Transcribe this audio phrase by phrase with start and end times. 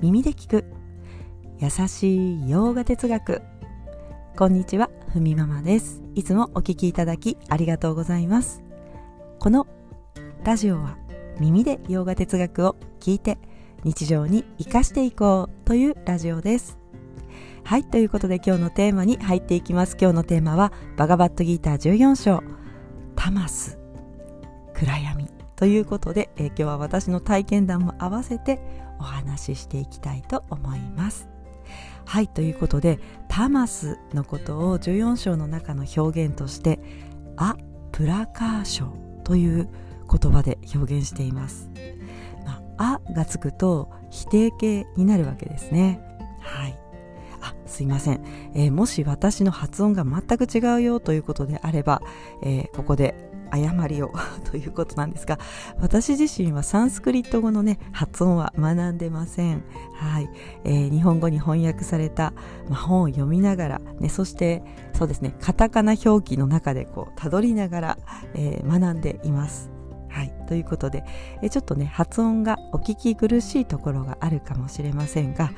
[0.00, 0.64] 耳で聞く。
[1.58, 3.42] 優しい洋画哲学。
[4.36, 6.02] こんにちはふみママです。
[6.14, 8.62] いつもお聞きいただきありがとうございます。
[9.40, 9.66] この
[10.44, 10.96] ラジオは
[11.40, 13.38] 耳で洋画哲学を聞いて
[13.82, 16.78] 日常に生かしていこうというラジオです。
[17.64, 19.96] はいということで今日のテーマに入っていきます。
[20.00, 22.44] 今日のテーマはバガバットギーター14章。
[23.16, 23.80] タマス。
[24.74, 25.26] 暗闇。
[25.56, 28.60] ということで、えー、今日は私の体験談も合わせて
[28.98, 31.28] お話ししていきたいと思います。
[32.04, 32.98] はいということで
[33.28, 36.80] タマスのことを14章の中の表現として
[37.36, 37.56] ア
[37.92, 39.68] プラカーショという
[40.10, 41.70] 言葉で表現しています、
[42.46, 46.00] まあ、あがつくと否定形になるわけですね。
[46.40, 46.78] はい。
[47.40, 52.02] あすいません、えー、もし私の発音が全く違うよということであれば、
[52.42, 53.14] えー、ここで
[53.50, 54.12] 誤りを
[54.50, 55.38] ということなんですが
[55.80, 59.62] 私自身はサンスクリット語のね発音は学んでません。
[59.94, 60.30] はい、
[60.64, 62.32] えー、日本語に翻訳された、
[62.68, 64.62] まあ、本を読みながら、ね、そして
[64.94, 67.98] そうですねカタカナ表記の中でこうたどりながら、
[68.34, 69.70] えー、学んでいます。
[70.08, 71.04] はい、ということで、
[71.42, 75.52] えちょっとね発音がお聞き苦しいところがあるかもしれませんが、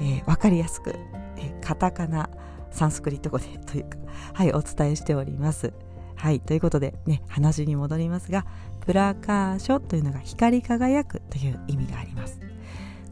[0.00, 0.94] えー、分かりやすく、
[1.36, 2.28] えカタカナ
[2.70, 3.98] サンスクリット語でというか、
[4.34, 5.72] はい、お伝えしております。
[6.16, 8.46] はい、ということでね、話に戻りますが、
[8.80, 12.40] プラカーショというのが光り輝くという意味があります。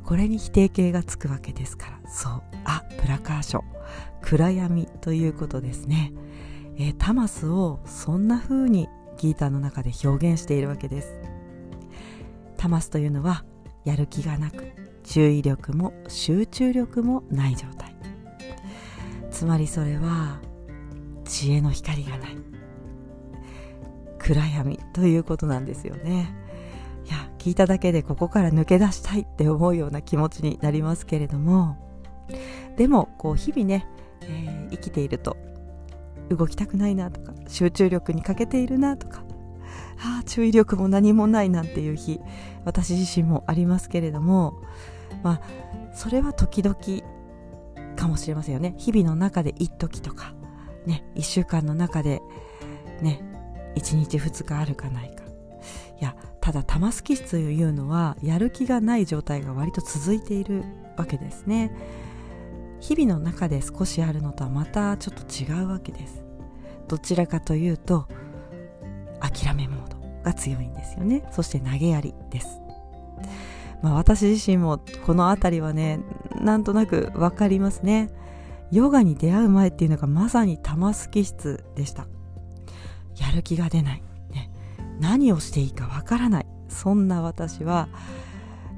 [0.05, 3.63] これに否定形がつくわけですから、そう、あ、プラカーショ、
[4.21, 6.13] 暗闇ということですね。
[6.77, 11.15] えー、タマスをそんな風にギーターの中で表現しているわけです。
[12.57, 13.45] タマスというのは、
[13.85, 14.73] やる気がなく、
[15.05, 17.95] 注意力も集中力もない状態。
[19.31, 20.41] つまりそれは、
[21.25, 22.37] 知恵の光がない。
[24.23, 26.35] 暗闇ということなんですよね。
[27.05, 31.77] いや聞いただけでここから抜け出したいって思うような気持ちになりますけれども。
[32.77, 33.87] でもこう日々ね、
[34.23, 35.37] えー、生きていると
[36.31, 39.25] 動きたくないなとか集中力に欠けているなとか
[39.99, 42.21] ああ注意力も何もないなんていう日
[42.65, 44.55] 私自身もありますけれども
[45.23, 45.41] まあ
[45.95, 46.77] それは時々
[47.97, 48.75] かもしれませんよね。
[48.79, 50.33] 日々の中で一時とか
[50.87, 52.23] ね1週間の中で
[53.03, 53.23] ね
[53.75, 55.25] 1日2日あるかないか。
[56.01, 60.65] いやただ玉すき室というのはやる気がない状態が割と続いている
[60.97, 61.73] わけですね。
[62.81, 66.25] 日々の中で少しあるのとはまたちょっと違うわけです。
[66.89, 68.09] どちらかというと
[69.21, 71.25] 諦めモードが強いんですよね。
[71.31, 72.61] そして投げやりです。
[73.81, 76.01] まあ私自身もこの辺りはね
[76.41, 78.11] なんとなく分かりますね。
[78.73, 82.09] ヨガに出会う前っていうのがまさに玉すき室でした。
[83.17, 84.51] やる気が出ない、ね、
[85.01, 86.47] 何をしていいかわからない。
[86.69, 87.89] そんな私は、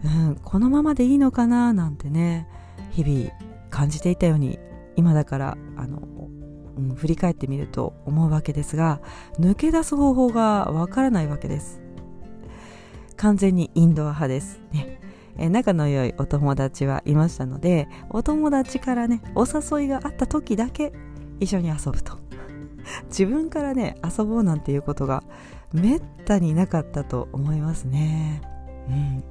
[0.05, 1.73] うん、このままでいいのかな？
[1.73, 2.49] なんてね
[2.91, 3.31] 日々
[3.71, 4.59] 感じていたように
[4.97, 6.29] 今だからあの、
[6.77, 9.01] うん、振り返ってみると思うわけですが
[9.39, 11.81] 抜け出す方法がわからないわけです。
[13.17, 14.61] 完全にインドア派です。
[14.73, 15.01] ね。
[15.37, 20.93] え仲の良いお友達はいましたのでお友達からねお誘いがあった時だけ
[21.41, 22.24] 一緒に遊ぶと。
[23.09, 25.23] 自分からね遊ぼうなんていうことが
[25.73, 28.43] めったになかったと思いますね。
[28.89, 29.25] うん。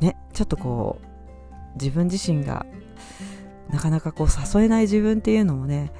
[0.00, 1.14] ね、ちょっとこう
[1.74, 2.66] 自分自身が
[3.70, 5.92] なかなかこう誘えない自分っていうのもね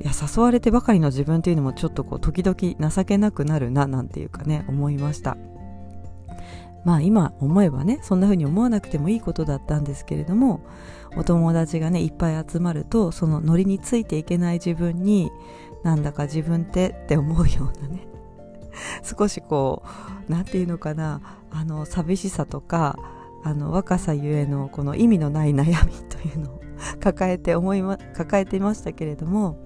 [0.00, 5.36] いや誘われてばかりの自分っていうのもちょっとこう時々情けなくなるななんていうかね思いました
[6.84, 10.66] まあ今思えばねそんな風に思わなくてもいいことだったんですけれども
[11.16, 15.30] お友達がねいっぱい集まるとそのノリについていけない自分に
[15.84, 18.08] なんだか自分ってって思うようなね。
[19.04, 19.84] 少しこ
[20.28, 21.20] う何て言うのかな。
[21.50, 22.98] あの寂しさとか
[23.44, 26.60] あの若さゆえのこの意味のない悩みというのを
[26.98, 29.62] 抱えて思い、ま、抱えていましたけれども。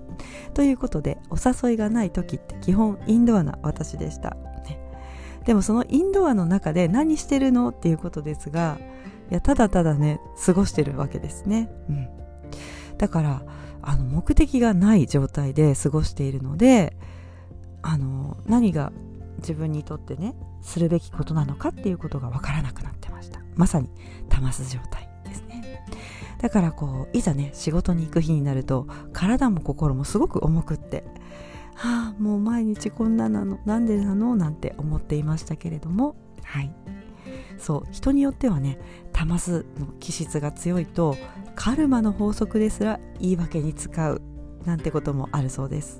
[0.52, 4.30] ということでお誘いがない時って基本インドアな私でした、
[4.66, 4.80] ね、
[5.44, 8.78] でもそのインドアの中で何してるのっていうことですが
[9.30, 12.08] いやただただね過ごしてるわけですね、うん、
[12.96, 13.42] だから
[13.82, 16.96] あの目的がない状態で過ごしているので
[17.82, 18.92] あの何が
[19.38, 23.40] 自分にとってねするべきことなのかっていうことが分からなくなってました。
[23.54, 23.88] まさに
[24.28, 25.84] タマス状態ですね。
[26.40, 31.04] だからこういざね仕事に行く日になると体も心もすごく重くって
[31.74, 34.36] はあもう毎日こんななのなんでなの？
[34.36, 36.74] なんて思っていましたけれどもはい。
[37.58, 38.78] そう人によってはね
[39.12, 41.16] タマスの気質が強いと
[41.58, 44.22] カルマの法則ですら言い訳に使う
[44.64, 45.98] なんてこともあるそうです。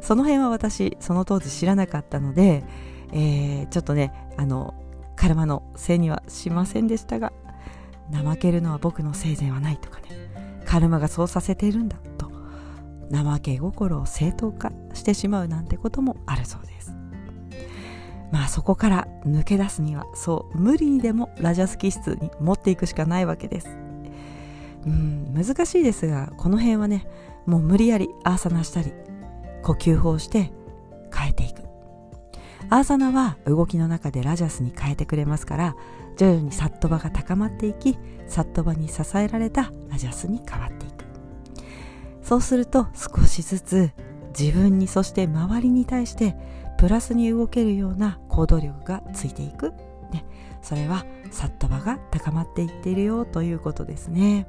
[0.00, 2.64] その辺は私その当時知らなかったので、
[3.12, 4.74] えー、ちょっとねあの
[5.14, 7.32] カルマのせいにはしませんでしたが
[8.10, 10.08] 怠けるのは僕のせいではないとかね。
[10.66, 12.32] カルマがそうさせているんだと。
[13.12, 16.92] 怠け心を正当化してしまうなんてこともあるそうです。
[18.32, 23.83] まあそこから抜け出すにはそう無理にでもラジャス気質に持っていくしかないわけです。
[24.86, 27.06] うん難しいですがこの辺はね
[27.46, 28.92] もう無理やりアーサナしたり
[29.62, 30.52] 呼吸法をして
[31.14, 31.62] 変えていく。
[32.70, 35.76] アーサナは動きの中でラジャスに変えてくれますから
[36.16, 41.04] 徐々にサットバが高まっていきサットバに支えられたラジャスに変わっていく。
[42.22, 43.90] そうすると少しずつ
[44.38, 46.34] 自分にそして周りに対して
[46.78, 49.72] プラスに動けるような行動力がついていく、
[50.10, 50.24] ね、
[50.62, 54.46] それはサットバが高まっていっているよということですね。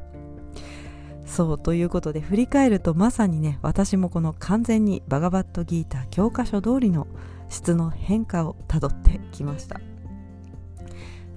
[1.26, 7.08] そうということで振り返るとまさにね私もこの完全にバガバットギーター教科書通りの
[7.50, 9.80] 質の変化をたどってきました。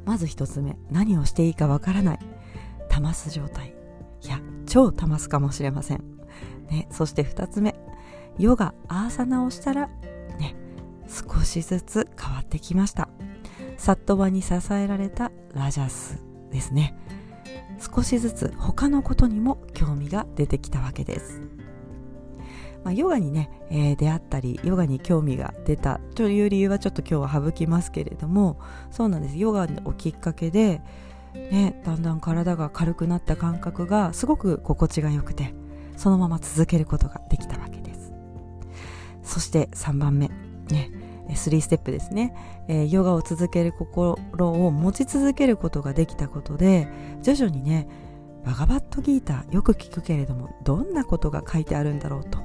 [0.05, 2.19] まず一つ目何をしていいかわからない。
[2.89, 3.75] タマス状態。
[4.23, 6.05] いや超タマスかもしれません、
[6.71, 7.75] ね、そして二つ目
[8.39, 9.87] ヨガアーサナをしたら
[10.39, 10.57] ね
[11.07, 13.09] 少しずつ変わってきました。
[13.77, 16.21] サットバに支えられたラジャス
[16.51, 16.97] ですね。
[17.79, 21.41] 少しずつ他のことにも興味が出てきたわけです。
[22.85, 28.61] まあ、ヨガにね、えー、出会ったりヨガに興味が出たという理由はちょっと今日は省きますけれども
[28.91, 29.37] そうなんです。
[29.39, 30.81] ヨガをきっかけで、
[31.35, 35.55] ね、だんだん体が軽くなった感覚がすごく心地が良くて
[35.97, 38.13] そのまま続けることができたわけです。
[39.23, 40.31] そして3番目。
[40.71, 40.98] ね
[41.35, 42.35] 3ステップですね、
[42.69, 46.89] えー、ヨガを続ける心を持ち続けることができたことで
[47.23, 47.89] 徐々にね
[48.45, 52.39] バガバットギーターよく聞くけれどもどんなことが書いてあるんだろうと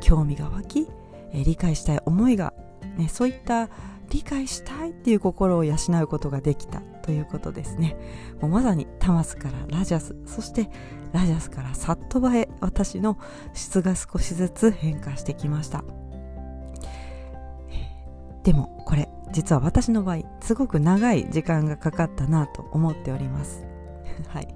[0.00, 0.88] 興味が湧き、
[1.32, 2.54] えー、理解したい思いが、
[2.96, 3.68] ね、そういった
[4.10, 7.96] 理解したいっていう心を養うことができたということですね。
[8.42, 10.68] もうまさにタマスからラジャスそして
[11.12, 13.18] ラジャスからサットバへ私の
[13.54, 16.01] 質が少しずつ変化してきました。
[18.44, 23.64] でもこれ実は私の場合すごく長い時間がかかったなと思っております。
[24.28, 24.48] はい、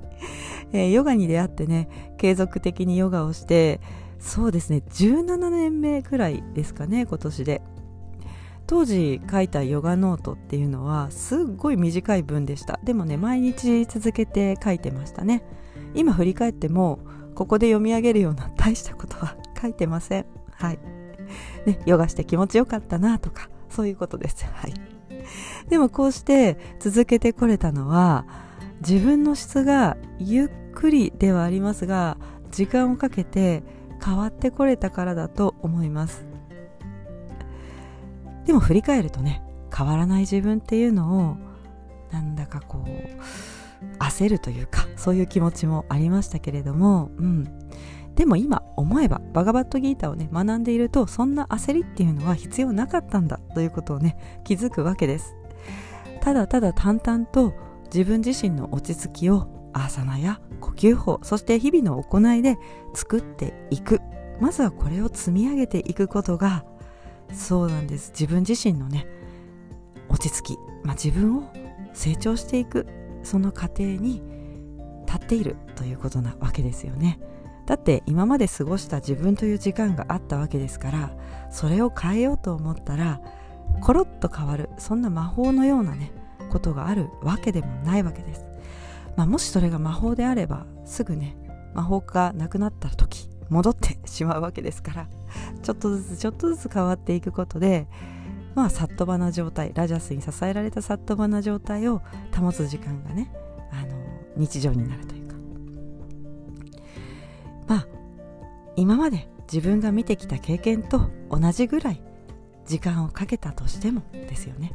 [0.73, 1.89] えー、ヨガに出会ってね
[2.19, 3.81] 継続的にヨガをして
[4.19, 7.63] そうですね17年目くらいですかね今年で。
[8.69, 12.81] 当時書いたヨガノートっていうのはすっごい短い文でした。
[12.83, 15.45] でもね毎日続けて書いてましたね。
[15.95, 16.99] 今振り返っても
[17.37, 20.27] ここで読み上げるような大したことは書いてません。
[20.51, 20.81] はい。
[21.65, 24.47] ねヨガして気持ちよかったなとかそういうことです。
[24.47, 24.75] はい。
[25.69, 28.25] でもこうして続けてこれたのは
[28.81, 32.17] 自分の質がゆっくりではありますが
[32.51, 33.63] 時間をかけて
[34.03, 36.25] 変わってこれたからだと思います。
[38.47, 39.43] でも振り返るとね
[39.77, 41.37] 変わらない自分っていうのを
[42.13, 47.66] なんだかこう焦るというかそういう気持ちもありましたけれども、うん、
[48.17, 55.37] でも今思えばバガバットギータをね学んでいるとそんな焦りっていうのは必要なかったんだということをね気づくわけです。
[56.21, 57.55] ただただ淡々と
[57.85, 62.59] 自分自身の落ち着きをアーサナや呼吸法そして日々の行いで
[62.95, 64.01] 作っていく。
[64.41, 66.65] まずはこれを積み上げていくことが
[67.33, 68.11] そうなんです。
[68.11, 69.07] 自分自身のね
[70.09, 71.53] 落ち着き、まあ、自分を
[71.93, 72.87] 成長していく。
[73.27, 74.23] その過程に
[75.05, 77.19] 立っているということなわけですよね。
[77.67, 81.11] だって今まで過ごした自分という時間があったわけですから
[81.51, 83.21] それを変えようと思ったら
[83.81, 86.13] コロッと変わるそんな魔法のようなね
[86.51, 88.47] ことがあるわけでもないわけです。
[89.17, 91.37] まあ、もしそれが魔法であればすぐね
[91.75, 95.09] 魔法がなくなった時戻ってしまうわけですから
[95.63, 97.87] ちょっとずつちょっとずつ変わっていくことで
[98.55, 102.03] まあサットバな状態ラジャスに支えられたサットバな状態を
[102.35, 103.33] 保つ時間がね
[103.73, 103.97] あの
[104.37, 105.16] 日常になると
[108.77, 112.03] 今まで自分が見てきた経験と同じぐらい
[112.67, 114.73] 時間をかけたとしてもですよね。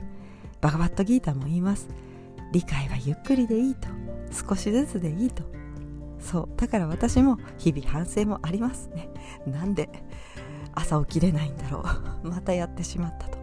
[0.61, 1.89] バガバットギータも言います。
[2.51, 3.87] 理解はゆっくりでいいと。
[4.31, 5.43] 少しずつでいいと。
[6.19, 6.49] そう。
[6.55, 9.09] だから私も日々反省もありますね。
[9.45, 9.89] なんで
[10.73, 11.83] 朝起きれないんだろ
[12.23, 12.27] う。
[12.29, 13.39] またやってしまったと。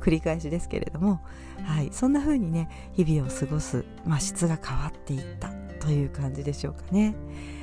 [0.00, 1.20] 繰り返しですけれども、
[1.62, 7.14] はい、そんな風にね日々を過ごす、まあ、質が変わっていったという感じでしょうかね。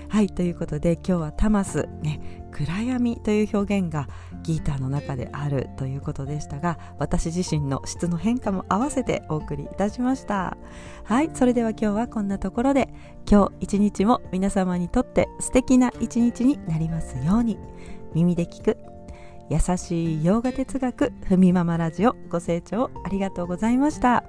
[0.08, 0.27] はい。
[0.27, 4.08] ということで今日はタマスね暗闇という表現が
[4.44, 10.58] ギーターの中であるということでしたが私自身の質の変化も合わせてお送りいたしました。
[11.03, 12.89] はいそれでは今日はこんなところで
[13.29, 17.58] 今日一日も皆様にとって素敵な一日になりますように
[18.13, 18.77] 耳で聞く
[19.50, 24.24] 優しい洋画哲学ふみママラジオご清聴ありがとうございました。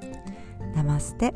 [0.75, 1.35] ナマステ。